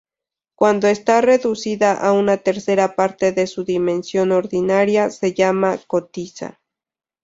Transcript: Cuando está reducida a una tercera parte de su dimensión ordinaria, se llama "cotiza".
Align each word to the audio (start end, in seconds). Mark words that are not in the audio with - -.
Cuando 0.55 0.87
está 0.87 1.21
reducida 1.21 1.93
a 1.93 2.11
una 2.13 2.37
tercera 2.37 2.95
parte 2.95 3.33
de 3.33 3.45
su 3.45 3.63
dimensión 3.65 4.31
ordinaria, 4.31 5.11
se 5.11 5.35
llama 5.35 5.77
"cotiza". 5.85 6.59